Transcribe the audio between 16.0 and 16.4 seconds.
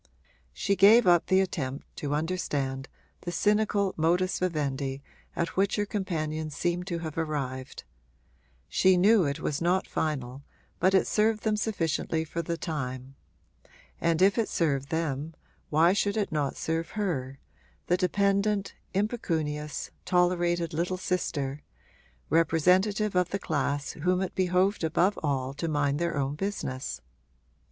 it